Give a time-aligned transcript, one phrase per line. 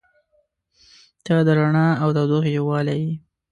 [1.25, 3.11] •ته د رڼا او تودوخې یووالی یې.